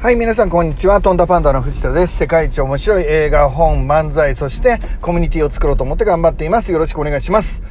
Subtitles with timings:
[0.00, 1.00] はい、皆さんこんにちは。
[1.00, 2.18] トンダパンダの藤田です。
[2.18, 6.70] 世界一面白い映画、本、漫才、そしてコミュニティを作ろうと思って頑張っています。
[6.70, 7.64] よろしくお願いします。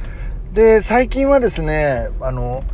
[0.52, 2.64] で、最近はですね、あの、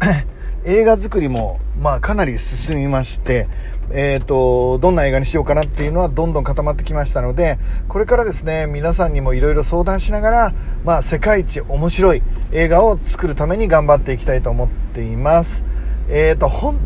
[0.67, 3.47] 映画作りも、まあ、かなり進みまして、
[3.93, 15.63] えっ、ー、と、どんな映画にしようかなっていうのはどんどん固まってきましたので、これからですね、皆さんにもいろいろ相談しながら、まあ、世界一面白い映画を作るために頑張っていきたいと思っています。
[16.09, 16.77] えっ、ー、と、本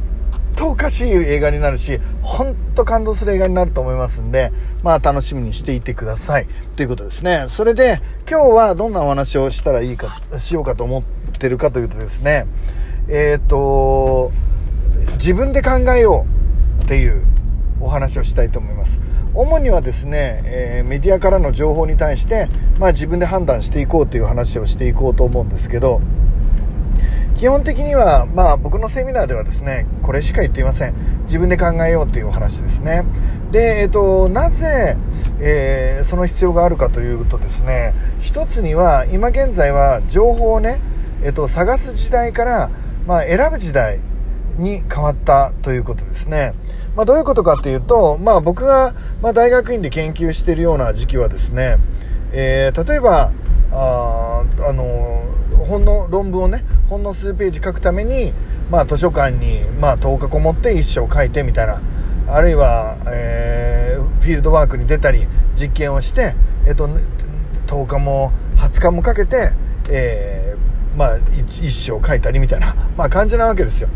[0.58, 4.50] 当おかしい映画になるし、本当感動する映画になると思いますんで、
[4.82, 6.48] まあ楽しみにしていてください。
[6.76, 7.46] ということですね。
[7.48, 11.02] それで、今日はどんなお話をしたらいいか、しようかと思っ
[11.38, 12.46] てるかというとですね、
[13.06, 14.32] えっ、ー、と、
[15.12, 16.26] 自分で考えよ
[16.80, 17.22] うっていう
[17.80, 19.00] お話をしたいと思います。
[19.34, 22.48] 主にはですね、えー、メディアからの情報に対して、
[22.80, 26.00] まあ自分で判断していこうという話をしていこうと思うんですけど、
[27.38, 30.94] 基本的には、まあ僕のセミナーではですね、これしか言っていません。
[31.22, 33.04] 自分で考えようというお話ですね。
[33.52, 34.96] で、えっと、なぜ、
[35.38, 40.80] えー、その必要があるかというとですね、一つには、今現在は情報をね、
[41.22, 42.70] えっと、探す時代から、
[43.06, 44.00] まあ選ぶ時代
[44.56, 46.54] に変わったということですね。
[46.96, 51.76] まあどういうことかっていうと、まあ僕が、まあ大学院で研究しているような時期はですね、
[52.32, 53.30] えー、例えば、
[53.70, 55.22] ああの
[55.68, 58.32] ほんの論文をねほんの数ページ書くために、
[58.70, 61.80] まあ、図書館に、まあ、10日こもって一生書いてみたいな
[62.26, 66.34] あるいは、えー、フィールドワークに出たり実験をして、
[66.66, 66.88] えっと、
[67.66, 69.52] 10日も20日もかけて、
[69.90, 70.37] えー、
[70.96, 73.88] まあ、一生書いたりみたいな、 まあ、感じなわけですよ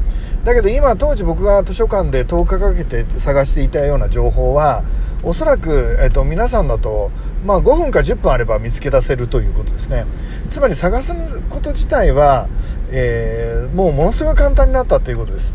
[0.45, 4.83] だけど今当時僕が図書館で10日かけて探していたような情報は
[5.23, 7.11] おそらく、えっと、皆さんだと
[7.45, 10.07] まあ、5分か10分あれば見つけ出せるということですね。
[10.51, 11.13] つまり探す
[11.51, 12.49] こと自体は、
[12.91, 15.55] えー、もうものすごい簡単になったということです。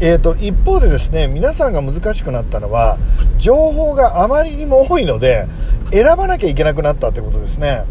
[0.00, 2.98] えーと、一方でですね皆さんが難しくなったのは
[3.36, 5.48] 情報があまりにも多いので
[5.90, 7.84] 選ばなきゃいけなくなったということですね。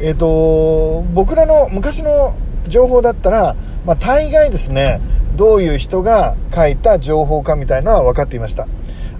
[0.00, 2.36] えーと、僕らの昔の
[2.68, 5.00] 情報だったら、まあ、大概ですね
[5.36, 8.66] どういう人が書いた情報かみたいなのは分かっていました。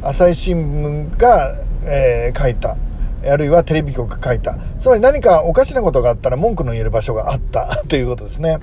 [0.02, 2.76] 朝日新聞が、えー、書いた
[3.24, 4.56] あるいはテレビ局が書いた。
[4.80, 8.58] つまり何かおかしなことがあったら文句の言える場所があった ということですね。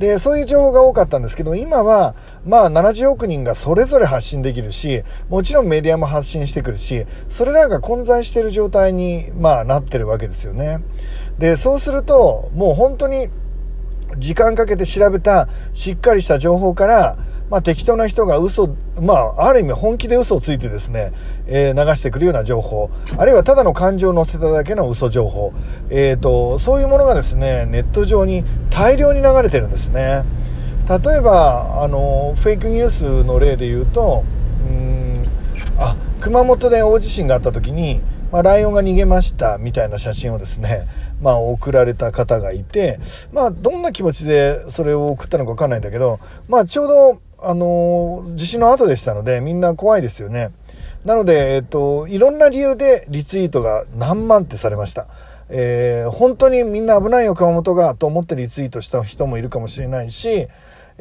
[0.00, 2.16] で、そういう情報が多かったんですけど、今は、
[2.46, 10.78] まあ70億人がそれぞれ発信できるし、もちろんメディアも発信してくるし、それらが混在している状態に、まあなってるわけですよね。
[11.38, 13.28] で、そうすると、もう本当に
[14.16, 17.18] 時間かけて調べたしっかりした情報から、
[17.50, 21.12] まあ、適当な人が嘘、まあ、ある意味本気で嘘をついてですね、
[21.46, 25.52] えー、流してくるような情報、あるいはただの感情を乗せただけの嘘情報、
[25.90, 30.24] えー、と、そういうものがですね、ネット上に大量に流れてるんですね。
[30.88, 34.24] 例えば、あの、フェイクニュースの例で言うと、
[34.68, 35.24] うん、
[35.78, 38.00] あ、熊本で大地震があった時に、
[38.30, 40.86] まあ、ライオンが逃げましたみたいな写真をですね、
[41.20, 43.00] まあ、送られた方がいて、
[43.32, 50.50] まあ、どんな気持ちでそれを送ったのかわかんないんだけど、まあ、ちょうどあの地震の後でしたので、みんな怖いですよね。
[51.04, 55.06] なので、えっと、いろんな理由でリツイートが何万ってされました。
[55.48, 60.48] えー、本当にみんな危ないよ、熊本が、と思ってリツイートした人もいるかもしれないし、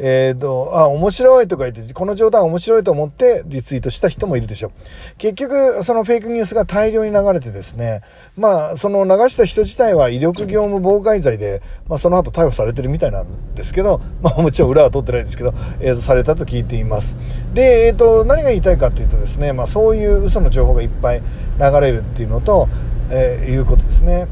[0.01, 4.71] えっ、ー、と、あ、面白いとか言って、この冗談面白いと思ってリツイートした人もいるでしょう。
[5.17, 8.01] 結局、そのフェイクニュースが大量に流れてですね、
[8.37, 17.17] まあ、その流した人自体は威力業務妨害罪で、まあ、その後逮捕されてるみたいなんですけど、 まあ、もちろん裏は取ってないですけど、えー、と、されたと聞いています。
[17.53, 21.21] で、えっ、ー、と、何が言いたいかっていうとですね、まあ、そういう嘘の情報がいっぱい
[21.59, 22.69] 流れるっていうのと、
[23.11, 24.27] えー、いうことですね。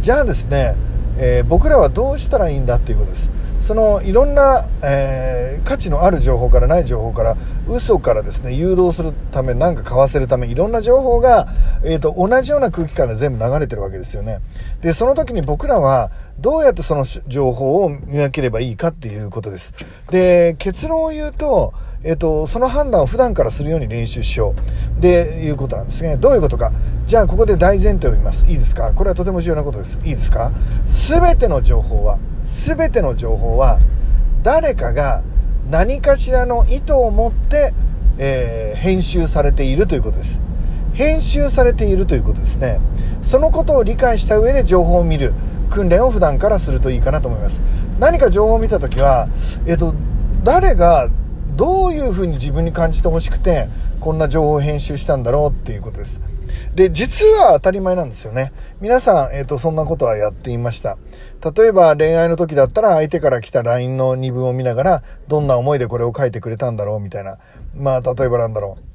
[0.00, 0.74] じゃあですね、
[1.18, 3.30] えー、僕らはどうしたらいいんだっていうことです。
[3.60, 7.36] そのいろんな、えー、価値のある情報からない情報から
[7.68, 11.46] 嘘からですね誘導するため何か買わせるためいろんな情報が、
[11.84, 14.40] えーと、同じような空気感で全部流れてるわけですよね
[14.80, 19.74] でその時に僕らはどうやってその情報を見分ければいいかっていうことです
[20.10, 21.72] で結論を言うと
[22.02, 24.54] えっ、と、その判断を普段からするように練習しよ
[24.96, 25.00] う。
[25.00, 26.16] で、いうことなんですね。
[26.16, 26.72] どういうことか。
[27.04, 28.46] じゃあ、ここで大前提を言います。
[28.46, 29.98] いいですかこれはとても重要なことです。
[30.02, 30.50] いいですか
[30.86, 33.78] すべての情報は、すべての情報は、
[34.42, 35.22] 誰かが
[35.70, 37.72] 何かしらの意図を持って、
[38.18, 40.40] えー、編集されているということです。
[40.92, 42.80] 編集されているということですね。
[43.22, 45.32] そのことを理解した上で情報を見る
[45.70, 47.62] 訓練を普段からするといいかなと思います。
[47.98, 49.28] 何か情報を見たときは、
[49.66, 49.94] えっ、と、
[50.42, 51.08] 誰が
[51.56, 53.68] どういうふうに自分に感じてほしくて、
[54.00, 56.20] こんな情報を編集したんだろうっていうことです。
[56.74, 58.52] で、実は当たり前なんですよね。
[58.80, 60.96] 皆さん、えっ、ー、と、そんなことはやっていました。
[61.56, 67.38] 例えば恋愛の時だったら相手から来た LINE の二文を見ながら、どんな思いでこれを書いてくれたんだろうみたいな。
[67.74, 68.89] まあ、例えばなんだろう。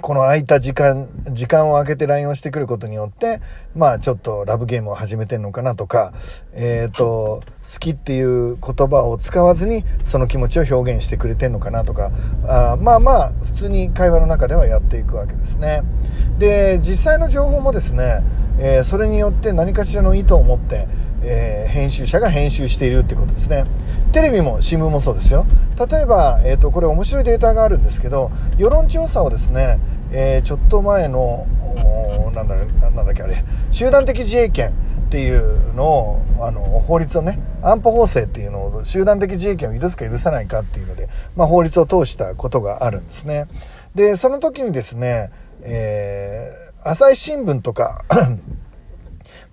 [0.00, 3.40] この空いた時間、時間を空けて LINE をしてくることによって、
[3.74, 6.12] まあちょっとラブゲームを始めてんのかなとか、
[6.52, 12.12] えっ、ー、と、好きっていう言葉を使わずにその気持ちを表現してくれてんのかなとか、
[12.46, 15.82] あまあまあ普通に会話の中ではやっていくわけですね。
[16.38, 18.22] で、実際の情報もですね、
[18.60, 20.86] えー、それによって何かしらの意図を持って、
[21.22, 23.64] えー、編集者が編集しているってことですね。
[24.12, 25.46] テレビも新聞もそうですよ。
[25.90, 29.78] 例えば、えっ、ー、と、これ面白いデータがあるんですけど、世論調査をですね、
[30.10, 31.46] えー、ちょっと前の、
[32.34, 34.70] なんだなんだっけあれ、集団的自衛権
[35.08, 43.46] っていうのを、あの、法律をね、安保法制っていうのを集団的自衛権を許すか許さないかっていうので、まあ法律を通したことがあるんですね。
[43.94, 45.30] で、その時にですね、
[45.62, 48.04] えー、朝日新聞とか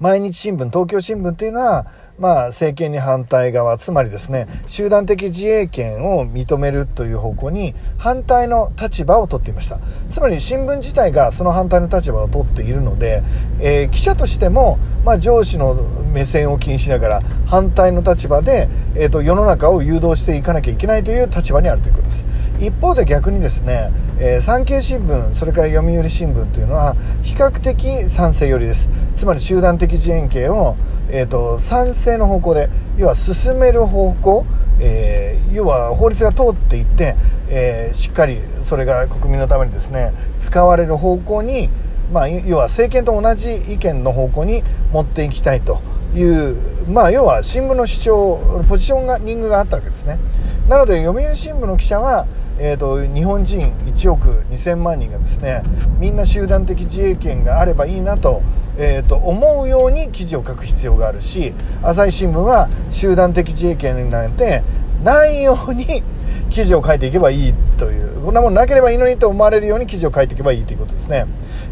[0.05, 1.87] 毎日新聞、東京新聞っていうのは、
[2.17, 9.79] まあ、政権に反対側、つまりですね、集団的自衛権を認めるという方向に反対の立場を取っていました。
[10.11, 13.21] つまり新聞自体がその反対の立場を取っているので、
[13.59, 15.75] えー、記者としても、まあ、上司の
[16.13, 22.25] 目線を気にしながら反対の立場で、えーと、世の中を誘導していかなきゃいけないという立場にあるということです。
[22.59, 28.87] 一方で逆にですね、えー、産経新聞、それから読売新聞というのは比較的賛成寄りです。
[29.15, 30.77] つまり集団的自衛権を、
[31.15, 34.45] えーと、賛成の方向で要は進める方向、
[34.81, 37.15] えー、要は法律が通っていって、
[37.47, 41.69] えー、しっかりそれが国民のためにですね使われる方向に、
[42.11, 45.79] まあ、要は政権と同じ意見の方向に持っていきたいと
[46.13, 46.57] いう、
[46.89, 50.19] まあ、要は新聞の主張ポジションがリングがあったわけですね。
[50.67, 52.27] なので読売新聞の記者は
[52.57, 55.61] えーと、日本人1億2000万人がですね
[55.99, 58.41] みんな集団的自衛権があればいいなと,、
[58.77, 64.63] えーと、思うように記事を書く必要があるし朝日新聞は集団的自衛権になんて
[65.03, 66.03] ないように
[66.49, 71.27] 記事を書いていけばいいというこんなものなければいいのにと思われるように記事を書いていけばいいということですね。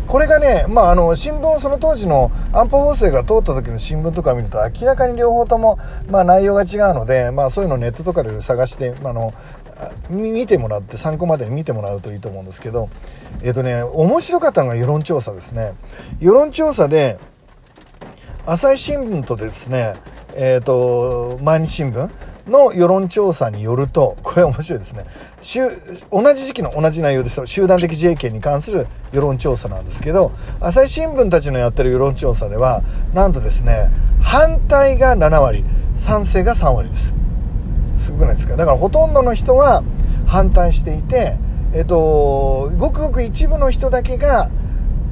[0.06, 5.80] これがね、まあ、あの新聞その当時の安保法制が通った時の新聞とか見ると明らかに両方とも、
[6.10, 9.34] まあ、内容が違うので、まあ、そういうのをネットとかで探して、ま、あの
[10.09, 12.89] 見てもらって参考までに見てもらうといいと思うんですけど
[13.41, 15.74] えっ、ー、とね面白かったのが世論調査ですね。
[16.19, 17.18] 世論調査で
[18.45, 19.94] 朝日新聞とですね
[20.35, 22.09] えっ、ー、と毎日新聞
[22.47, 25.06] の世論調査によるとこれ面白いですね。
[26.12, 32.81] 同じ時期の同じ内容です集団的自衛権に関する世論調査なんですけど朝日新聞たちのやってる世論調査では
[33.13, 33.89] なんとですね
[34.21, 35.63] 反対が7割
[35.95, 37.23] 賛成が3割です。
[38.04, 38.56] すごくないですか？
[38.56, 39.84] だからほとんどの人は
[40.28, 41.38] 反対していて、
[41.74, 44.50] えっと、ごくごく一部の人だけが、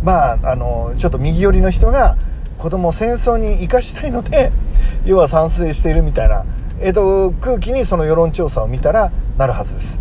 [0.04, 2.18] まあ、あの、ちょっと右寄りの人が
[2.58, 4.52] 子供を戦争に生かしたいので、
[5.06, 6.46] 要は賛成しているみたいな、
[6.80, 10.00] えっと、空気にその世論調査を見たらなるはずです。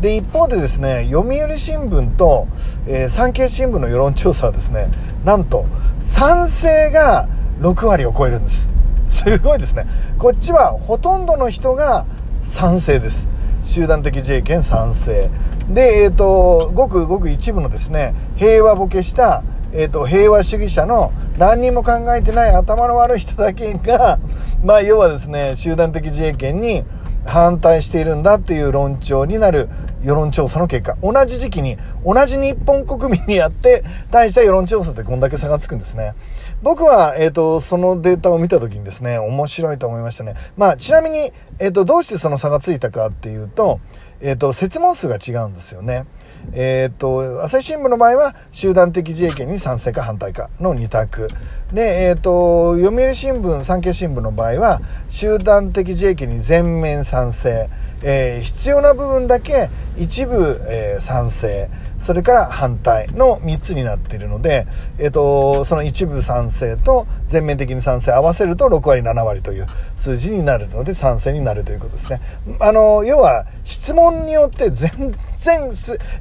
[0.00, 2.46] で、一方でですね、読売新聞と、
[2.86, 4.88] えー、産経新聞の世論調査はですね、
[5.24, 5.66] なんと、
[6.00, 7.28] 賛成が
[7.60, 8.68] 6割を超えるんです。
[9.10, 9.86] すごいですね。
[10.18, 12.06] こっちはほとんどの人が
[12.42, 13.26] 賛成です。
[13.64, 15.30] 集団的自衛権賛成。
[15.68, 24.18] で、えっ、ー、とごくごく一部のですね平和ボケした、えーと、平和主義者の何にも考えてない頭の悪い人だけが
[24.64, 26.84] まあ要はですね集団的自衛権に
[27.24, 29.68] 反対しているんだっていう論調になる
[30.02, 36.14] 世論調査の結果同じ時期に同じ日本国民にやって対した世論調査ってこんだけ差がつくんですね
[36.62, 43.80] 僕は、えっ、ー、とそのデータを見た時にですね面白いと思いましたねまあちなみに、えっ、ー、とどうしてその差がついたかっていうと,、
[44.20, 46.06] えっ、ー、と設問数が違うんですよね
[46.52, 51.28] えっ、と、朝日新聞の場合は、集団的自衛権に賛成か反対かの2択。
[51.72, 57.68] で、えっ、と、読売新聞、産経新聞の場合は、集団的自衛権に全面賛成。
[58.02, 61.68] えー、必要な部分だけ一部、えー、賛成。
[62.00, 64.66] それから反対の3つになっているので、
[64.98, 69.66] えっ、と、その一部賛成と全面的に賛成合わせると6割、7割という
[69.98, 72.20] 数字になるので賛成になるということですね。
[72.58, 75.70] あの、要は質問によって全然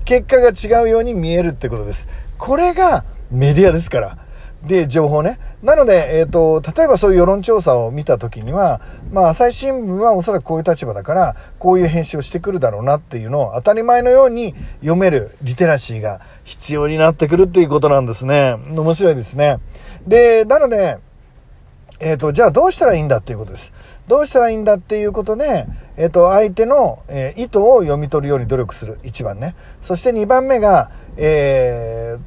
[0.04, 2.08] 結果が違うように見えるってことです。
[2.38, 4.18] これがメディアですから。
[4.64, 5.40] で、情報ね。
[5.64, 18.58] なので、えっ、ー、と、例えばそういう世論調査を見たときには、まあ、朝日新聞はおそらくこういう立場だから、こういう編集をしてくるだろうなっていうのを当たり前のように読めるリテラシーが必要になってくるっていうことなんですね。
[18.70, 19.60] 面白いですね。
[20.06, 20.98] で、なので、
[22.02, 23.72] えっ、ー、と、じゃあどうしたらいいんだっていうことです。
[24.08, 29.00] どうしたらいいんだっていうことで、えっ、ー、と、相手の、え意図を読み取るように努力する。
[29.04, 29.56] 1番ね。
[29.82, 32.18] そして2番目が、え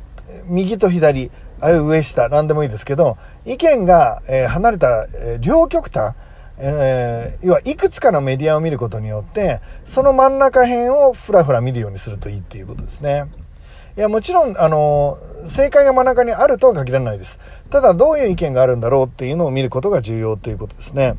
[0.47, 1.31] 右と左。
[1.63, 3.17] あるいは上下、何でもいいですけど、
[3.47, 6.15] 意見が、え、離れた、え、両極端、
[6.59, 13.27] えー、要はいくつかのメディアを見ることによって、その真ん中辺をふらふら見るようにするといいっていうことですね。
[13.97, 17.39] いや、もちろん、あの、正解が真ん中にあるとは限らないです。
[17.71, 21.15] ただ、どういう意見があるんだろうっていうのを見ることが重要ということですね。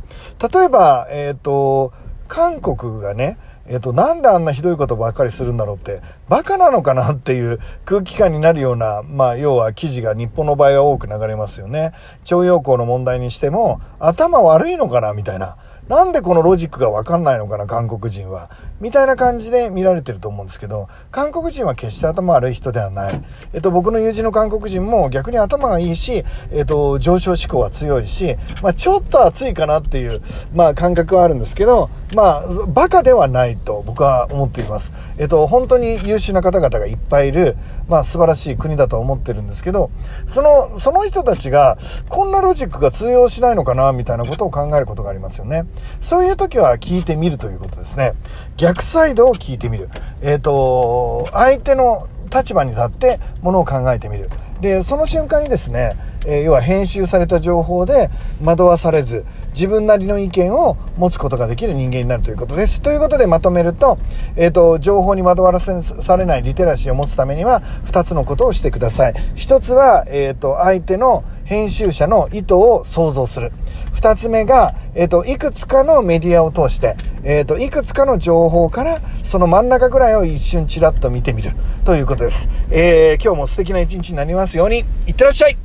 [0.53, 1.93] 例えば、えっ、ー、と、
[2.27, 11.93] 韓国がね、えっ、と、なんであんなひどいことばっかりするんだろうって、バカなのかなっていう空気感になるような、まあ、要は記事が日本の場合は多く流れますよね。
[12.25, 15.55] 徴用工の問題にしても、頭悪いのかなみたいな。
[15.87, 18.49] なんでこのロジックがわかんないのかな、韓国人は。
[18.83, 23.23] みたいな感じで見られてると思うんですけど、韓国人は決して頭悪い人ではない。
[23.53, 30.21] えっと、僕の友人の韓国人も逆に頭がいいし、えっと、上昇志向は強いし、まあ、ちょっと熱いかなっていう、
[30.53, 34.91] まあ、感覚はあるんですけど、まあ、バカではないと僕は思っています。
[35.17, 37.55] えっと、本当に優秀な方々がいっぱいいる、
[37.87, 39.91] まあ、素晴らしい国だと思ってるんですけど、
[40.27, 41.77] その、その人たちが、
[42.09, 45.63] こんなロジックが通用しないのかな、みたいなことを考えることがありますよね。
[46.01, 48.13] そういう時は聞いてみるということですね。
[48.57, 49.89] 逆サイドを聞いてみる。
[50.21, 54.29] えっ、ー、と、相手の立場に立ってものを考えてみる。
[54.61, 55.93] で、その瞬間にですね、
[56.25, 58.09] えー、要は編集された情報で
[58.43, 62.81] 惑わされず、自分なりの意見を持つことができる人間になるということです。
[62.81, 63.99] ということでまとめると、
[64.35, 69.13] えっ、ー、と、情報に惑わされないリテラシーを持つためには、2つのことをしてください。
[69.35, 73.51] 1つは、えっ、ー、と、相手の編集者の意図を想像する。
[73.93, 81.51] 2つ目が、えっ、ー、と、いくつかのメディアを通して、えっ、と、いくつかの情報から、その真ん中ぐらいを一瞬ちらっと見てみる。
[81.85, 82.49] ということです。
[82.71, 85.57] え、今日も素敵な一日になりますように、いってらっしゃい